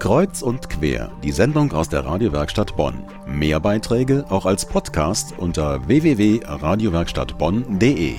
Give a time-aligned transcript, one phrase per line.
[0.00, 3.04] Kreuz und quer, die Sendung aus der Radiowerkstatt Bonn.
[3.26, 8.14] Mehr Beiträge auch als Podcast unter www.radiowerkstattbonn.de.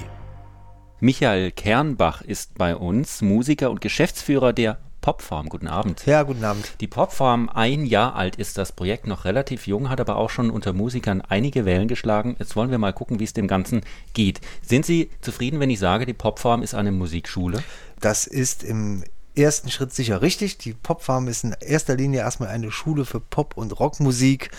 [1.00, 5.50] Michael Kernbach ist bei uns, Musiker und Geschäftsführer der Popfarm.
[5.50, 6.06] Guten Abend.
[6.06, 6.76] Ja, guten Abend.
[6.82, 10.52] Die Popfarm, ein Jahr alt ist das Projekt, noch relativ jung, hat aber auch schon
[10.52, 12.36] unter Musikern einige Wellen geschlagen.
[12.38, 13.82] Jetzt wollen wir mal gucken, wie es dem Ganzen
[14.14, 14.40] geht.
[14.62, 17.64] Sind Sie zufrieden, wenn ich sage, die Popfarm ist eine Musikschule?
[18.00, 19.04] Das ist im
[19.36, 20.58] ersten Schritt sicher richtig.
[20.58, 24.52] Die Popfarm ist in erster Linie erstmal eine Schule für Pop- und Rockmusik.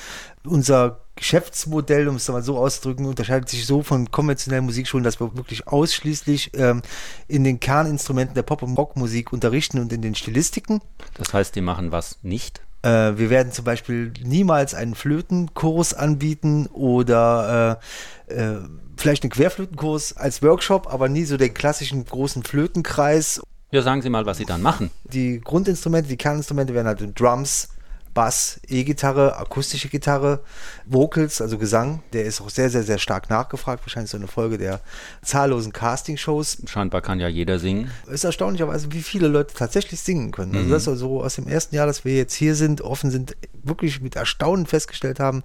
[0.44, 5.36] Unser Geschäftsmodell, um es mal so auszudrücken, unterscheidet sich so von konventionellen Musikschulen, dass wir
[5.36, 6.82] wirklich ausschließlich ähm,
[7.28, 10.80] in den Kerninstrumenten der Pop- und Rockmusik unterrichten und in den Stilistiken.
[11.14, 12.62] Das heißt, die machen was nicht?
[12.82, 17.78] Äh, wir werden zum Beispiel niemals einen Flötenkurs anbieten oder
[18.28, 18.58] äh, äh,
[18.96, 23.40] vielleicht einen Querflötenkurs als Workshop, aber nie so den klassischen großen Flötenkreis
[23.72, 24.90] ja, sagen Sie mal, was Sie dann machen.
[25.04, 27.68] Die Grundinstrumente, die Kerninstrumente wären halt Drums,
[28.12, 30.40] Bass, E-Gitarre, akustische Gitarre,
[30.84, 32.02] Vocals, also Gesang.
[32.12, 33.82] Der ist auch sehr, sehr, sehr stark nachgefragt.
[33.84, 34.80] Wahrscheinlich so eine Folge der
[35.22, 36.58] zahllosen Castingshows.
[36.66, 37.90] Scheinbar kann ja jeder singen.
[38.08, 40.54] Ist erstaunlicherweise, wie viele Leute tatsächlich singen können.
[40.54, 40.70] Also mhm.
[40.70, 44.02] das ist also aus dem ersten Jahr, dass wir jetzt hier sind, offen sind, wirklich
[44.02, 45.40] mit Erstaunen festgestellt haben,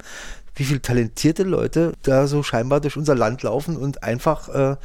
[0.54, 4.76] wie viele talentierte Leute da so scheinbar durch unser Land laufen und einfach äh,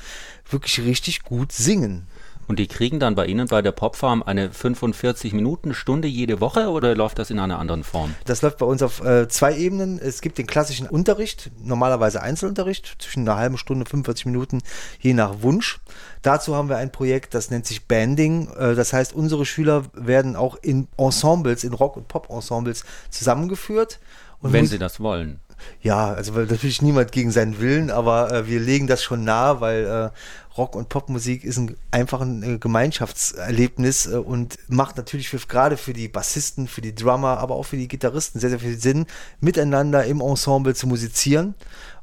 [0.49, 2.07] wirklich richtig gut singen.
[2.47, 6.69] Und die kriegen dann bei Ihnen bei der Popfarm eine 45 Minuten Stunde jede Woche
[6.69, 8.13] oder läuft das in einer anderen Form?
[8.25, 9.99] Das läuft bei uns auf äh, zwei Ebenen.
[9.99, 14.61] Es gibt den klassischen Unterricht, normalerweise Einzelunterricht, zwischen einer halben Stunde, 45 Minuten,
[14.99, 15.79] je nach Wunsch.
[16.21, 18.49] Dazu haben wir ein Projekt, das nennt sich Banding.
[18.57, 23.99] Äh, das heißt, unsere Schüler werden auch in Ensembles, in Rock- und Pop-Ensembles zusammengeführt.
[24.41, 25.39] Und Wenn sie das wollen.
[25.81, 29.85] Ja, also natürlich niemand gegen seinen Willen, aber äh, wir legen das schon nahe, weil
[29.85, 30.09] äh,
[30.57, 35.93] Rock- und Popmusik ist ein, einfach ein äh, Gemeinschaftserlebnis äh, und macht natürlich gerade für
[35.93, 39.05] die Bassisten, für die Drummer, aber auch für die Gitarristen sehr, sehr viel Sinn,
[39.41, 41.55] miteinander im Ensemble zu musizieren.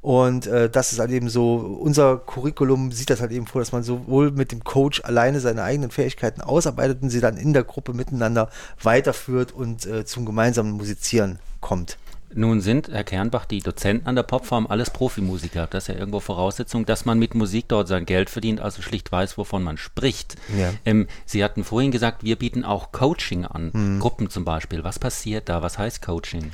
[0.03, 3.73] Und äh, das ist halt eben so, unser Curriculum sieht das halt eben vor, dass
[3.73, 7.65] man sowohl mit dem Coach alleine seine eigenen Fähigkeiten ausarbeitet und sie dann in der
[7.65, 8.49] Gruppe miteinander
[8.83, 11.99] weiterführt und äh, zum gemeinsamen Musizieren kommt.
[12.33, 15.67] Nun sind, Herr Kernbach, die Dozenten an der Popfarm alles Profimusiker.
[15.67, 19.11] Das ist ja irgendwo Voraussetzung, dass man mit Musik dort sein Geld verdient, also schlicht
[19.11, 20.37] weiß, wovon man spricht.
[20.57, 20.73] Ja.
[20.85, 24.01] Ähm, Sie hatten vorhin gesagt, wir bieten auch Coaching an, mhm.
[24.01, 24.85] Gruppen zum Beispiel.
[24.85, 25.63] Was passiert da?
[25.63, 26.53] Was heißt Coaching?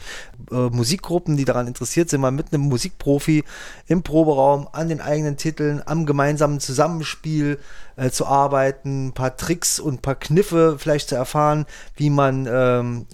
[0.51, 3.45] Äh, Musikgruppen, die daran interessiert sind, mal mit einem Musikprofi
[3.87, 7.59] im Proberaum an den eigenen Titeln, am gemeinsamen Zusammenspiel
[7.97, 11.67] äh, zu arbeiten, ein paar Tricks und ein paar Kniffe vielleicht zu erfahren,
[11.97, 13.07] wie man ähm,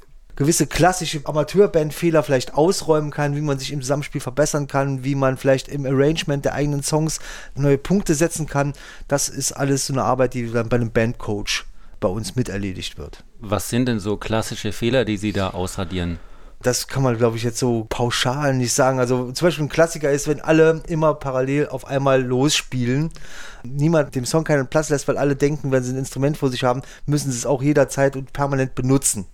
[0.43, 5.37] gewisse klassische Amateurbandfehler vielleicht ausräumen kann, wie man sich im Zusammenspiel verbessern kann, wie man
[5.37, 7.21] vielleicht im Arrangement der eigenen Songs
[7.55, 8.73] neue Punkte setzen kann.
[9.07, 11.65] Das ist alles so eine Arbeit, die dann bei einem Bandcoach
[12.01, 13.23] bei uns miterledigt wird.
[13.39, 16.19] Was sind denn so klassische Fehler, die Sie da ausradieren?
[16.61, 18.99] Das kann man, glaube ich, jetzt so pauschal nicht sagen.
[18.99, 23.11] Also zum Beispiel ein Klassiker ist, wenn alle immer parallel auf einmal losspielen,
[23.65, 26.65] niemand dem Song keinen Platz lässt, weil alle denken, wenn sie ein Instrument vor sich
[26.65, 29.27] haben, müssen sie es auch jederzeit und permanent benutzen.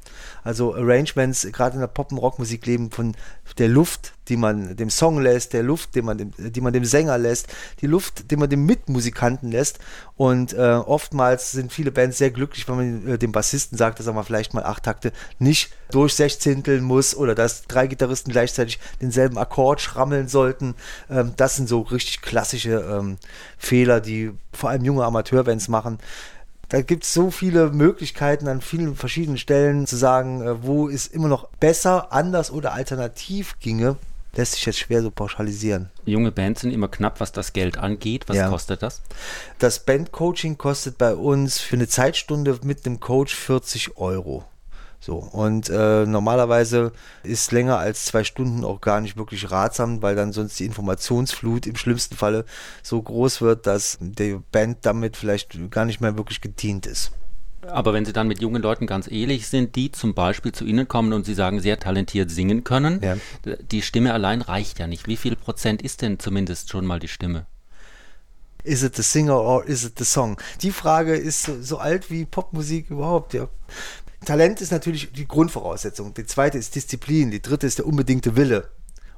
[0.44, 3.14] Also Arrangements, gerade in der Pop- und Rockmusik leben von
[3.58, 6.84] der Luft, die man dem Song lässt, der Luft, die man dem, die man dem
[6.84, 7.48] Sänger lässt,
[7.80, 9.78] die Luft, die man dem Mitmusikanten lässt.
[10.16, 14.06] Und äh, oftmals sind viele Bands sehr glücklich, wenn man äh, dem Bassisten sagt, dass
[14.06, 18.78] er mal vielleicht mal acht Takte nicht durch Sechzehnteln muss oder dass drei Gitarristen gleichzeitig
[19.00, 20.74] denselben Akkord schrammeln sollten.
[21.10, 23.16] Ähm, das sind so richtig klassische ähm,
[23.56, 25.98] Fehler, die vor allem junge Amateurbands machen.
[26.68, 31.06] Da gibt es so viele Möglichkeiten an vielen verschiedenen Stellen zu sagen, äh, wo es
[31.06, 33.96] immer noch besser, anders oder alternativ ginge.
[34.34, 35.88] Lässt sich jetzt schwer so pauschalisieren.
[36.04, 38.28] Junge Bands sind immer knapp, was das Geld angeht.
[38.28, 38.48] Was ja.
[38.48, 39.00] kostet das?
[39.58, 44.44] Das Bandcoaching kostet bei uns für eine Zeitstunde mit einem Coach 40 Euro.
[45.00, 46.92] So, und äh, normalerweise
[47.22, 51.66] ist länger als zwei Stunden auch gar nicht wirklich ratsam, weil dann sonst die Informationsflut
[51.66, 52.44] im schlimmsten Falle
[52.82, 57.12] so groß wird, dass die Band damit vielleicht gar nicht mehr wirklich gedient ist.
[57.66, 60.88] Aber wenn Sie dann mit jungen Leuten ganz ehrlich sind, die zum Beispiel zu Ihnen
[60.88, 63.16] kommen und Sie sagen, sehr talentiert singen können, ja.
[63.70, 65.06] die Stimme allein reicht ja nicht.
[65.06, 67.46] Wie viel Prozent ist denn zumindest schon mal die Stimme?
[68.68, 70.36] Is it the singer or is it the song?
[70.60, 73.32] Die Frage ist so, so alt wie Popmusik überhaupt.
[73.32, 73.48] Ja.
[74.26, 76.12] Talent ist natürlich die Grundvoraussetzung.
[76.12, 77.30] Die zweite ist Disziplin.
[77.30, 78.68] Die dritte ist der unbedingte Wille.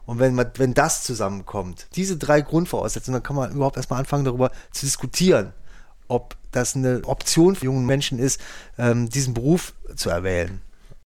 [0.06, 4.24] Und wenn, man, wenn das zusammenkommt, diese drei Grundvoraussetzungen, dann kann man überhaupt erstmal anfangen,
[4.24, 5.52] darüber zu diskutieren,
[6.06, 8.40] ob das eine Option für jungen Menschen ist,
[8.78, 10.60] ähm, diesen Beruf zu erwählen.